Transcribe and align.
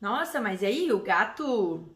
Nossa, 0.00 0.40
mas 0.40 0.62
aí 0.62 0.90
o 0.90 1.00
gato. 1.00 1.94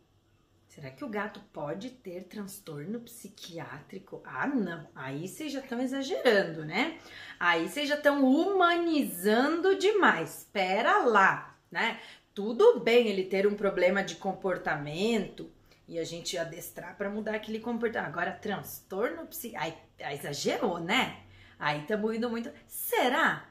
Será 0.68 0.90
que 0.90 1.04
o 1.04 1.08
gato 1.08 1.40
pode 1.52 1.90
ter 1.90 2.24
transtorno 2.24 3.00
psiquiátrico? 3.00 4.20
Ah, 4.24 4.46
não. 4.46 4.88
Aí 4.94 5.26
vocês 5.28 5.52
já 5.52 5.60
estão 5.60 5.80
exagerando, 5.80 6.64
né? 6.64 6.98
Aí 7.38 7.68
vocês 7.68 7.88
já 7.88 7.94
estão 7.94 8.24
humanizando 8.24 9.78
demais. 9.78 10.38
Espera 10.38 10.98
lá, 11.04 11.56
né? 11.70 12.00
Tudo 12.34 12.80
bem 12.80 13.06
ele 13.06 13.24
ter 13.24 13.46
um 13.46 13.54
problema 13.54 14.02
de 14.02 14.16
comportamento 14.16 15.50
e 15.86 15.98
a 15.98 16.04
gente 16.04 16.36
adestrar 16.36 16.96
para 16.96 17.08
mudar 17.08 17.36
aquele 17.36 17.60
comportamento. 17.60 18.08
Agora, 18.08 18.32
transtorno 18.32 19.26
psiquiátrico. 19.26 19.78
Aí, 20.00 20.14
exagerou, 20.16 20.80
né? 20.80 21.22
Aí 21.58 21.80
estamos 21.82 22.14
indo 22.14 22.28
muito. 22.28 22.50
Será? 22.66 23.48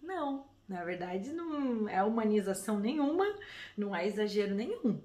Não. 0.00 0.46
Na 0.68 0.84
verdade, 0.84 1.32
não 1.32 1.88
é 1.88 2.02
humanização 2.02 2.80
nenhuma, 2.80 3.24
não 3.76 3.94
há 3.94 4.04
exagero 4.04 4.54
nenhum. 4.54 5.00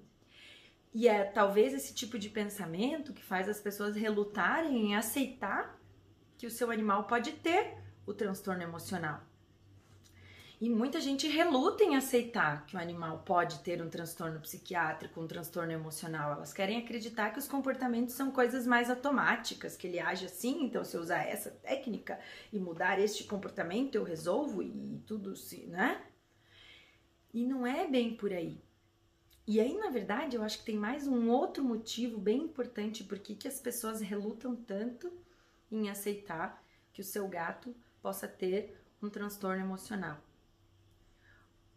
E 0.94 1.08
é 1.08 1.24
talvez 1.24 1.74
esse 1.74 1.94
tipo 1.94 2.20
de 2.20 2.30
pensamento 2.30 3.14
que 3.14 3.24
faz 3.24 3.48
as 3.48 3.60
pessoas 3.60 3.96
relutarem 3.96 4.88
em 4.88 4.96
aceitar 4.96 5.80
que 6.38 6.48
o 6.48 6.52
seu 6.52 6.72
animal 6.72 7.06
pode 7.06 7.32
ter 7.34 7.78
o 8.06 8.14
transtorno 8.14 8.64
emocional. 8.64 9.22
E 10.62 10.70
muita 10.70 11.02
gente 11.02 11.28
reluta 11.28 11.84
em 11.84 11.96
aceitar 11.96 12.68
que 12.68 12.76
o 12.76 12.80
animal 12.80 13.24
pode 13.26 13.62
ter 13.62 13.82
um 13.82 13.90
transtorno 13.90 14.40
psiquiátrico, 14.40 15.20
um 15.20 15.26
transtorno 15.26 15.72
emocional. 15.72 16.34
Elas 16.34 16.54
querem 16.54 16.78
acreditar 16.78 17.32
que 17.32 17.40
os 17.40 17.48
comportamentos 17.48 18.14
são 18.14 18.30
coisas 18.30 18.68
mais 18.68 18.88
automáticas, 18.88 19.76
que 19.76 19.88
ele 19.88 20.00
age 20.00 20.28
assim, 20.28 20.66
então 20.66 20.86
se 20.86 20.96
eu 20.96 21.02
usar 21.02 21.24
essa 21.24 21.50
técnica 21.50 22.20
e 22.54 22.60
mudar 22.60 23.00
este 23.00 23.24
comportamento, 23.24 23.96
eu 23.96 24.04
resolvo 24.04 24.62
e 24.62 25.02
tudo 25.08 25.36
se, 25.36 25.66
né? 25.66 26.00
E 27.34 27.44
não 27.44 27.66
é 27.66 27.88
bem 27.88 28.16
por 28.16 28.32
aí. 28.32 28.62
E 29.48 29.60
aí, 29.60 29.76
na 29.76 29.90
verdade, 29.90 30.36
eu 30.36 30.44
acho 30.44 30.60
que 30.60 30.66
tem 30.66 30.78
mais 30.78 31.08
um 31.08 31.32
outro 31.32 31.64
motivo 31.64 32.20
bem 32.20 32.38
importante 32.44 33.04
por 33.04 33.18
que 33.18 33.48
as 33.48 33.60
pessoas 33.60 34.00
relutam 34.00 34.56
tanto 34.56 35.12
em 35.72 35.90
aceitar 35.90 36.64
que 36.94 37.02
o 37.02 37.04
seu 37.04 37.28
gato 37.28 37.76
possa 38.00 38.28
ter 38.28 38.80
um 39.02 39.10
transtorno 39.10 39.64
emocional. 39.64 40.22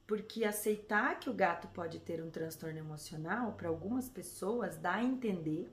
Porque 0.07 0.45
aceitar 0.45 1.19
que 1.19 1.31
o 1.31 1.35
gato 1.35 1.69
pode 1.69 1.99
ter 1.99 2.23
um 2.23 2.31
transtorno 2.31 2.79
emocional, 2.79 3.53
para 3.53 3.69
algumas 3.69 4.09
pessoas, 4.09 4.77
dá 4.77 4.95
a 4.95 5.05
entender 5.05 5.73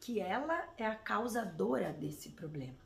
que 0.00 0.20
ela 0.20 0.68
é 0.76 0.86
a 0.86 0.96
causadora 0.96 1.92
desse 1.92 2.30
problema. 2.30 2.76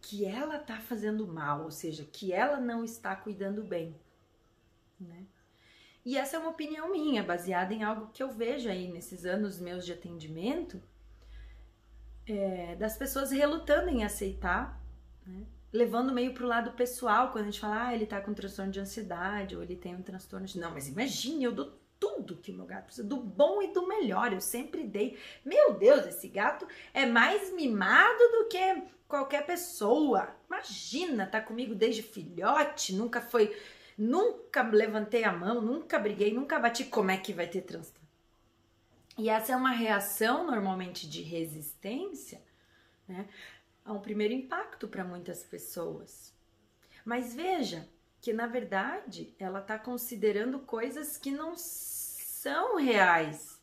Que 0.00 0.24
ela 0.24 0.58
tá 0.58 0.80
fazendo 0.80 1.26
mal, 1.26 1.64
ou 1.64 1.70
seja, 1.70 2.04
que 2.04 2.32
ela 2.32 2.58
não 2.58 2.82
está 2.82 3.14
cuidando 3.14 3.62
bem, 3.62 3.94
né? 4.98 5.26
E 6.04 6.16
essa 6.16 6.36
é 6.36 6.40
uma 6.40 6.50
opinião 6.50 6.90
minha, 6.90 7.22
baseada 7.22 7.74
em 7.74 7.82
algo 7.82 8.10
que 8.12 8.22
eu 8.22 8.30
vejo 8.30 8.70
aí 8.70 8.90
nesses 8.90 9.26
anos 9.26 9.60
meus 9.60 9.84
de 9.84 9.92
atendimento, 9.92 10.82
é, 12.26 12.74
das 12.76 12.96
pessoas 12.96 13.30
relutando 13.30 13.90
em 13.90 14.02
aceitar, 14.02 14.80
né? 15.26 15.44
Levando 15.72 16.12
meio 16.12 16.34
pro 16.34 16.46
lado 16.46 16.72
pessoal, 16.72 17.30
quando 17.30 17.44
a 17.44 17.50
gente 17.50 17.60
fala, 17.60 17.88
ah, 17.88 17.94
ele 17.94 18.06
tá 18.06 18.20
com 18.20 18.34
transtorno 18.34 18.72
de 18.72 18.80
ansiedade, 18.80 19.56
ou 19.56 19.62
ele 19.62 19.76
tem 19.76 19.94
um 19.94 20.02
transtorno 20.02 20.46
de. 20.46 20.58
Não, 20.58 20.72
mas 20.72 20.88
imagine, 20.88 21.44
eu 21.44 21.52
dou 21.52 21.78
tudo 21.98 22.36
que 22.36 22.50
o 22.50 22.54
meu 22.54 22.64
gato 22.64 22.86
precisa, 22.86 23.06
do 23.06 23.16
bom 23.16 23.62
e 23.62 23.72
do 23.72 23.86
melhor, 23.86 24.32
eu 24.32 24.40
sempre 24.40 24.82
dei. 24.84 25.18
Meu 25.44 25.74
Deus, 25.74 26.06
esse 26.06 26.28
gato 26.28 26.66
é 26.94 27.04
mais 27.04 27.52
mimado 27.52 28.18
do 28.32 28.48
que 28.48 28.82
qualquer 29.06 29.44
pessoa. 29.44 30.34
Imagina, 30.46 31.26
tá 31.26 31.40
comigo 31.40 31.74
desde 31.74 32.02
filhote, 32.02 32.94
nunca 32.94 33.20
foi. 33.20 33.54
Nunca 33.98 34.62
levantei 34.62 35.24
a 35.24 35.32
mão, 35.32 35.60
nunca 35.60 35.98
briguei, 35.98 36.32
nunca 36.32 36.58
bati. 36.58 36.84
Como 36.84 37.10
é 37.10 37.18
que 37.18 37.34
vai 37.34 37.46
ter 37.46 37.60
transtorno? 37.60 38.08
E 39.18 39.28
essa 39.28 39.52
é 39.52 39.56
uma 39.56 39.72
reação 39.72 40.46
normalmente 40.46 41.06
de 41.06 41.20
resistência, 41.20 42.40
né? 43.06 43.28
A 43.90 43.94
um 43.94 44.00
primeiro 44.00 44.32
impacto 44.32 44.88
para 44.88 45.04
muitas 45.04 45.42
pessoas. 45.42 46.32
Mas 47.04 47.34
veja 47.34 47.88
que 48.20 48.32
na 48.32 48.46
verdade 48.46 49.34
ela 49.38 49.60
está 49.60 49.78
considerando 49.78 50.60
coisas 50.60 51.16
que 51.16 51.30
não 51.30 51.54
são 51.56 52.76
reais. 52.76 53.58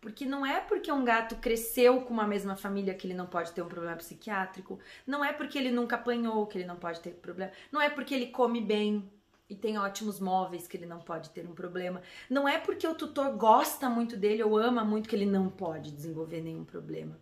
Porque 0.00 0.26
não 0.26 0.44
é 0.44 0.60
porque 0.60 0.92
um 0.92 1.04
gato 1.04 1.36
cresceu 1.36 2.02
com 2.02 2.12
uma 2.12 2.26
mesma 2.26 2.56
família 2.56 2.94
que 2.94 3.06
ele 3.06 3.14
não 3.14 3.26
pode 3.26 3.52
ter 3.52 3.62
um 3.62 3.68
problema 3.68 3.96
psiquiátrico, 3.96 4.78
não 5.06 5.24
é 5.24 5.32
porque 5.32 5.56
ele 5.56 5.70
nunca 5.70 5.96
apanhou 5.96 6.46
que 6.46 6.58
ele 6.58 6.66
não 6.66 6.76
pode 6.76 7.00
ter 7.00 7.12
problema, 7.12 7.50
não 7.72 7.80
é 7.80 7.88
porque 7.88 8.14
ele 8.14 8.26
come 8.26 8.60
bem 8.60 9.10
e 9.48 9.56
tem 9.56 9.78
ótimos 9.78 10.20
móveis 10.20 10.68
que 10.68 10.76
ele 10.76 10.84
não 10.84 11.00
pode 11.00 11.30
ter 11.30 11.46
um 11.48 11.54
problema, 11.54 12.02
não 12.28 12.46
é 12.46 12.58
porque 12.58 12.86
o 12.86 12.94
tutor 12.94 13.34
gosta 13.36 13.88
muito 13.88 14.14
dele 14.14 14.42
ou 14.42 14.58
ama 14.58 14.84
muito 14.84 15.08
que 15.08 15.16
ele 15.16 15.24
não 15.24 15.48
pode 15.48 15.90
desenvolver 15.90 16.42
nenhum 16.42 16.64
problema, 16.64 17.18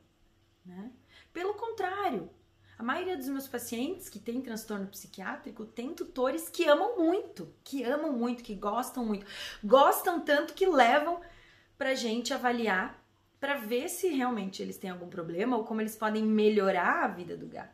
né? 0.67 0.91
Pelo 1.33 1.55
contrário, 1.55 2.29
a 2.83 2.85
maioria 2.85 3.17
dos 3.17 3.29
meus 3.29 3.47
pacientes 3.47 4.09
que 4.09 4.19
tem 4.19 4.41
transtorno 4.41 4.89
psiquiátrico 4.89 5.65
tem 5.65 5.95
tutores 5.95 6.49
que 6.49 6.69
amam 6.69 6.99
muito, 6.99 7.55
que 7.63 7.85
amam 7.85 8.13
muito, 8.13 8.43
que 8.43 8.57
gostam 8.57 9.05
muito. 9.05 9.25
Gostam 9.63 10.21
tanto 10.21 10.53
que 10.53 10.67
levam 10.67 11.21
pra 11.79 11.95
gente 11.95 12.35
avaliar 12.35 13.01
para 13.39 13.55
ver 13.55 13.89
se 13.89 14.09
realmente 14.09 14.61
eles 14.61 14.77
têm 14.79 14.91
algum 14.91 15.09
problema 15.09 15.57
ou 15.57 15.65
como 15.65 15.81
eles 15.81 15.95
podem 15.95 16.25
melhorar 16.25 17.05
a 17.05 17.09
vida 17.09 17.37
do 17.37 17.47
gato. 17.47 17.73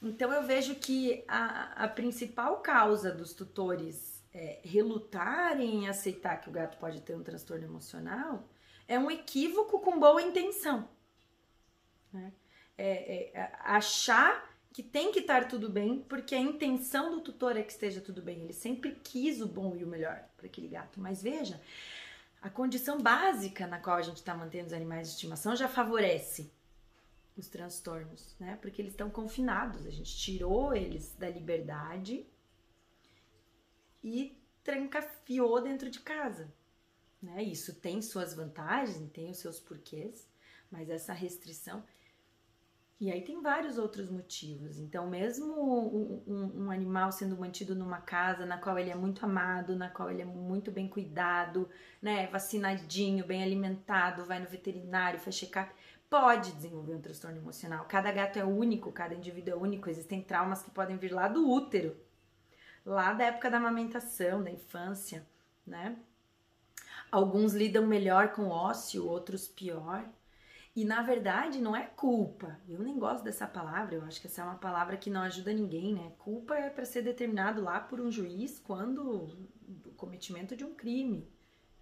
Então 0.00 0.32
eu 0.32 0.44
vejo 0.44 0.76
que 0.76 1.24
a, 1.26 1.84
a 1.84 1.88
principal 1.88 2.58
causa 2.60 3.10
dos 3.10 3.32
tutores 3.32 4.22
é, 4.32 4.60
relutarem 4.62 5.82
em 5.82 5.88
aceitar 5.88 6.40
que 6.40 6.48
o 6.48 6.52
gato 6.52 6.78
pode 6.78 7.00
ter 7.00 7.16
um 7.16 7.24
transtorno 7.24 7.64
emocional 7.64 8.48
é 8.86 8.96
um 8.96 9.10
equívoco 9.10 9.80
com 9.80 9.98
boa 9.98 10.22
intenção. 10.22 10.88
Né? 12.12 12.32
É, 12.76 13.30
é, 13.38 13.52
achar 13.60 14.50
que 14.72 14.82
tem 14.82 15.12
que 15.12 15.20
estar 15.20 15.48
tudo 15.48 15.68
bem, 15.68 16.00
porque 16.08 16.34
a 16.34 16.40
intenção 16.40 17.10
do 17.10 17.20
tutor 17.20 17.56
é 17.56 17.62
que 17.62 17.72
esteja 17.72 18.00
tudo 18.00 18.22
bem. 18.22 18.40
Ele 18.42 18.54
sempre 18.54 18.92
quis 19.04 19.40
o 19.42 19.46
bom 19.46 19.76
e 19.76 19.84
o 19.84 19.86
melhor 19.86 20.24
para 20.36 20.46
aquele 20.46 20.68
gato. 20.68 20.98
Mas 20.98 21.22
veja, 21.22 21.60
a 22.40 22.48
condição 22.48 22.98
básica 22.98 23.66
na 23.66 23.78
qual 23.78 23.96
a 23.96 24.02
gente 24.02 24.16
está 24.16 24.34
mantendo 24.34 24.68
os 24.68 24.72
animais 24.72 25.08
de 25.08 25.14
estimação 25.14 25.54
já 25.54 25.68
favorece 25.68 26.50
os 27.36 27.48
transtornos, 27.48 28.34
né? 28.38 28.58
Porque 28.60 28.80
eles 28.80 28.92
estão 28.92 29.10
confinados. 29.10 29.86
A 29.86 29.90
gente 29.90 30.16
tirou 30.16 30.74
eles 30.74 31.14
da 31.18 31.28
liberdade 31.28 32.26
e 34.02 34.36
trancafiou 34.64 35.62
dentro 35.62 35.90
de 35.90 36.00
casa. 36.00 36.52
Né? 37.22 37.42
Isso 37.42 37.74
tem 37.74 38.02
suas 38.02 38.34
vantagens, 38.34 39.10
tem 39.12 39.30
os 39.30 39.38
seus 39.38 39.60
porquês, 39.60 40.26
mas 40.70 40.90
essa 40.90 41.12
restrição 41.12 41.84
e 43.00 43.10
aí 43.10 43.20
tem 43.22 43.42
vários 43.42 43.78
outros 43.78 44.08
motivos. 44.08 44.78
Então, 44.78 45.08
mesmo 45.08 45.52
um, 45.54 46.22
um, 46.26 46.64
um, 46.64 46.70
animal 46.70 47.10
sendo 47.10 47.36
mantido 47.36 47.74
numa 47.74 48.00
casa 48.00 48.46
na 48.46 48.58
qual 48.58 48.78
ele 48.78 48.90
é 48.90 48.94
muito 48.94 49.24
amado, 49.24 49.74
na 49.74 49.88
qual 49.88 50.10
ele 50.10 50.22
é 50.22 50.24
muito 50.24 50.70
bem 50.70 50.88
cuidado, 50.88 51.68
né, 52.00 52.28
vacinadinho, 52.28 53.26
bem 53.26 53.42
alimentado, 53.42 54.24
vai 54.24 54.38
no 54.38 54.48
veterinário, 54.48 55.18
faz 55.18 55.34
checar, 55.34 55.74
pode 56.08 56.52
desenvolver 56.52 56.94
um 56.94 57.00
transtorno 57.00 57.38
emocional. 57.38 57.86
Cada 57.88 58.12
gato 58.12 58.38
é 58.38 58.44
único, 58.44 58.92
cada 58.92 59.14
indivíduo 59.14 59.54
é 59.54 59.56
único. 59.56 59.90
Existem 59.90 60.22
traumas 60.22 60.62
que 60.62 60.70
podem 60.70 60.96
vir 60.96 61.12
lá 61.12 61.26
do 61.26 61.50
útero, 61.50 61.96
lá 62.86 63.12
da 63.14 63.24
época 63.24 63.50
da 63.50 63.56
amamentação, 63.56 64.44
da 64.44 64.50
infância, 64.50 65.26
né? 65.66 65.96
Alguns 67.10 67.52
lidam 67.52 67.86
melhor 67.86 68.28
com 68.32 68.48
ósseo, 68.48 69.06
outros 69.06 69.48
pior. 69.48 70.04
E 70.74 70.84
na 70.84 71.02
verdade 71.02 71.60
não 71.60 71.76
é 71.76 71.84
culpa. 71.84 72.58
Eu 72.66 72.78
nem 72.80 72.98
gosto 72.98 73.22
dessa 73.22 73.46
palavra, 73.46 73.96
eu 73.96 74.04
acho 74.04 74.20
que 74.20 74.26
essa 74.26 74.40
é 74.40 74.44
uma 74.44 74.54
palavra 74.54 74.96
que 74.96 75.10
não 75.10 75.20
ajuda 75.20 75.52
ninguém, 75.52 75.94
né? 75.94 76.12
Culpa 76.18 76.56
é 76.56 76.70
para 76.70 76.86
ser 76.86 77.02
determinado 77.02 77.62
lá 77.62 77.78
por 77.78 78.00
um 78.00 78.10
juiz 78.10 78.58
quando 78.58 79.02
o 79.86 79.92
cometimento 79.96 80.56
de 80.56 80.64
um 80.64 80.74
crime, 80.74 81.28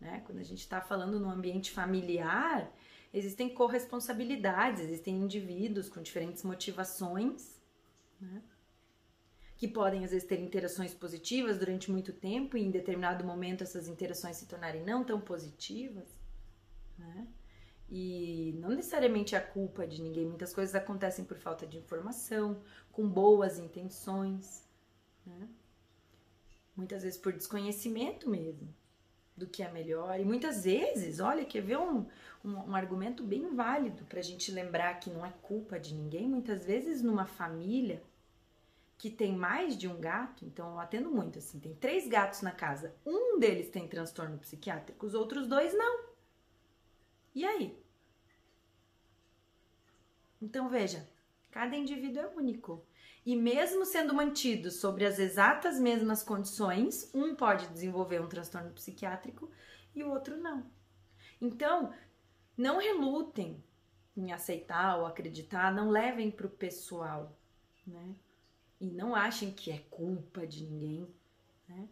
né? 0.01 0.23
Quando 0.27 0.39
a 0.39 0.43
gente 0.43 0.59
está 0.59 0.81
falando 0.81 1.21
no 1.21 1.31
ambiente 1.31 1.71
familiar, 1.71 2.69
existem 3.15 3.49
corresponsabilidades, 3.55 4.81
existem 4.81 5.17
indivíduos 5.19 5.89
com 5.89 6.03
diferentes 6.03 6.43
motivações, 6.43 7.61
né? 8.21 8.43
Que 9.57 9.69
podem 9.69 10.05
às 10.05 10.11
vezes 10.11 10.27
ter 10.27 10.41
interações 10.41 10.93
positivas 10.93 11.59
durante 11.59 11.93
muito 11.93 12.13
tempo 12.13 12.57
e 12.57 12.63
em 12.63 12.73
determinado 12.73 13.25
momento 13.25 13.63
essas 13.63 13.87
interações 13.87 14.37
se 14.37 14.47
tornarem 14.47 14.83
não 14.83 15.05
tão 15.05 15.21
positivas, 15.21 16.09
né? 16.99 17.29
E 17.91 18.55
não 18.61 18.71
necessariamente 18.71 19.35
a 19.35 19.41
culpa 19.41 19.87
de 19.87 20.01
ninguém, 20.01 20.25
muitas 20.25 20.55
coisas 20.55 20.75
acontecem 20.75 21.25
por 21.25 21.37
falta 21.37 21.67
de 21.67 21.77
informação, 21.77 22.63
com 22.93 23.09
boas 23.09 23.59
intenções, 23.59 24.69
né? 25.27 25.49
Muitas 26.77 27.03
vezes 27.03 27.19
por 27.19 27.33
desconhecimento 27.33 28.31
mesmo 28.31 28.73
do 29.37 29.47
que 29.47 29.63
é 29.63 29.71
melhor. 29.73 30.21
E 30.21 30.25
muitas 30.25 30.65
vezes, 30.65 31.19
olha, 31.19 31.45
quer 31.45 31.63
ver 31.63 31.79
um, 31.79 32.07
um, 32.45 32.53
um 32.53 32.77
argumento 32.77 33.25
bem 33.25 33.55
válido 33.55 34.05
para 34.05 34.21
a 34.21 34.23
gente 34.23 34.53
lembrar 34.53 35.01
que 35.01 35.11
não 35.11 35.27
é 35.27 35.33
culpa 35.43 35.81
de 35.81 35.95
ninguém? 35.95 36.29
Muitas 36.29 36.65
vezes 36.65 37.03
numa 37.03 37.27
família 37.27 38.03
que 38.97 39.11
tem 39.11 39.35
mais 39.35 39.77
de 39.79 39.89
um 39.89 39.99
gato, 39.99 40.45
então 40.45 40.73
eu 40.73 40.79
atendo 40.79 41.11
muito 41.11 41.39
assim, 41.39 41.59
tem 41.59 41.75
três 41.75 42.07
gatos 42.07 42.43
na 42.43 42.53
casa, 42.53 42.95
um 43.05 43.39
deles 43.39 43.71
tem 43.71 43.89
transtorno 43.89 44.37
psiquiátrico, 44.37 45.07
os 45.07 45.15
outros 45.15 45.49
dois 45.49 45.73
não. 45.73 46.10
E 47.35 47.45
aí? 47.45 47.79
Então 50.41 50.69
veja, 50.69 51.09
cada 51.51 51.77
indivíduo 51.77 52.23
é 52.23 52.27
único. 52.29 52.85
E 53.25 53.37
mesmo 53.37 53.85
sendo 53.85 54.15
mantido 54.15 54.71
sobre 54.71 55.05
as 55.05 55.19
exatas 55.19 55.79
mesmas 55.79 56.23
condições, 56.23 57.11
um 57.15 57.35
pode 57.35 57.67
desenvolver 57.69 58.21
um 58.21 58.29
transtorno 58.29 58.71
psiquiátrico 58.71 59.51
e 59.95 60.03
o 60.03 60.11
outro 60.11 60.39
não. 60.39 60.65
Então, 61.41 61.93
não 62.57 62.79
relutem 62.79 63.63
em 64.17 64.33
aceitar 64.33 64.99
ou 64.99 65.07
acreditar, 65.07 65.73
não 65.73 65.91
levem 65.91 66.31
para 66.31 66.47
o 66.47 66.51
pessoal, 66.51 67.39
né? 67.87 68.15
E 68.81 68.91
não 68.91 69.15
achem 69.15 69.53
que 69.53 69.71
é 69.71 69.79
culpa 69.91 70.47
de 70.47 70.65
ninguém, 70.65 71.07
né? 71.69 71.89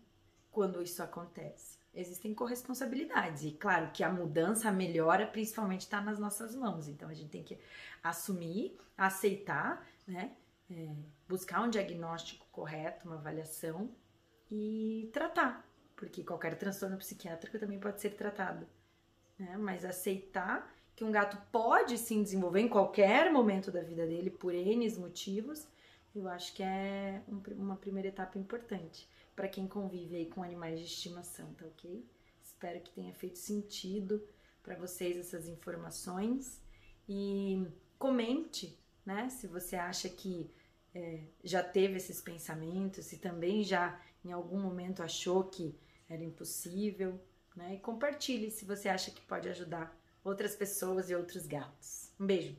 Quando 0.51 0.83
isso 0.83 1.03
acontece. 1.03 1.79
Existem 1.95 2.35
corresponsabilidades. 2.35 3.45
E 3.45 3.53
claro 3.53 3.91
que 3.93 4.05
a 4.05 4.11
mudança, 4.11 4.69
a 4.69 4.73
melhora, 4.73 5.27
principalmente 5.27 5.83
está 5.83 6.01
nas 6.01 6.19
nossas 6.19 6.55
mãos. 6.55 6.89
Então 6.89 7.09
a 7.09 7.15
gente 7.15 7.31
tem 7.31 7.43
que 7.43 7.59
assumir, 8.03 8.79
aceitar, 8.97 9.87
né? 10.07 10.37
É, 10.71 10.95
buscar 11.27 11.63
um 11.63 11.71
diagnóstico 11.71 12.47
correto, 12.53 13.07
uma 13.07 13.17
avaliação 13.17 13.91
e 14.51 15.09
tratar. 15.13 15.67
Porque 15.97 16.23
qualquer 16.23 16.57
transtorno 16.57 16.99
psiquiátrico 16.99 17.59
também 17.59 17.81
pode 17.81 18.01
ser 18.01 18.11
tratado. 18.11 18.67
Né? 19.39 19.57
Mas 19.57 19.85
aceitar 19.85 20.71
que 20.95 21.05
um 21.05 21.11
gato 21.11 21.39
pode 21.51 21.97
sim 21.97 22.23
desenvolver 22.23 22.61
em 22.61 22.69
qualquer 22.69 23.33
momento 23.33 23.73
da 23.73 23.81
vida 23.81 24.07
dele 24.07 24.31
por 24.31 24.55
N 24.55 24.89
motivos 24.97 25.67
eu 26.15 26.29
acho 26.29 26.53
que 26.55 26.63
é 26.63 27.23
um, 27.29 27.41
uma 27.57 27.77
primeira 27.77 28.09
etapa 28.09 28.39
importante 28.39 29.09
para 29.39 29.47
quem 29.47 29.69
convive 29.69 30.17
aí 30.17 30.27
com 30.27 30.43
animais 30.43 30.81
de 30.81 30.87
estimação, 30.87 31.55
tá 31.55 31.65
ok? 31.65 32.05
Espero 32.43 32.81
que 32.81 32.91
tenha 32.91 33.15
feito 33.15 33.39
sentido 33.39 34.21
para 34.65 34.75
vocês 34.75 35.17
essas 35.17 35.47
informações 35.47 36.61
e 37.09 37.65
comente, 37.97 38.77
né? 39.07 39.29
Se 39.29 39.47
você 39.47 39.77
acha 39.77 40.09
que 40.09 40.51
é, 40.93 41.21
já 41.45 41.63
teve 41.63 41.99
esses 41.99 42.21
pensamentos, 42.21 43.05
se 43.05 43.19
também 43.19 43.63
já 43.63 44.03
em 44.25 44.33
algum 44.33 44.59
momento 44.61 45.05
achou 45.05 45.45
que 45.45 45.73
era 46.09 46.25
impossível, 46.25 47.21
né? 47.55 47.77
E 47.77 47.79
compartilhe 47.79 48.51
se 48.51 48.65
você 48.65 48.89
acha 48.89 49.13
que 49.13 49.21
pode 49.21 49.49
ajudar 49.49 49.97
outras 50.25 50.57
pessoas 50.57 51.11
e 51.11 51.15
outros 51.15 51.47
gatos. 51.47 52.11
Um 52.19 52.27
beijo! 52.27 52.57